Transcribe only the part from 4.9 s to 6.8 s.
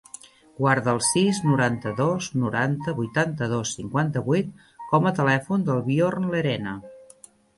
com a telèfon del Bjorn Lerena.